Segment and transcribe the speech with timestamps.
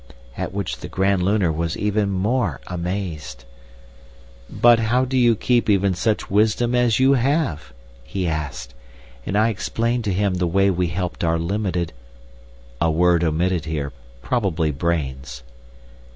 [0.35, 3.45] At which the Grand Lunar was even more amazed.
[4.49, 7.71] "'But how do you keep even such wisdom as you have?'
[8.03, 8.73] he asked;
[9.27, 11.93] and I explained to him the way we helped our limited
[12.81, 13.93] [A word omitted here,
[14.23, 15.43] probably "brains."